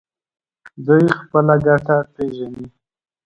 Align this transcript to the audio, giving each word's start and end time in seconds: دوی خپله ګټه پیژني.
دوی 0.85 1.05
خپله 1.17 1.55
ګټه 1.65 1.97
پیژني. 2.13 2.65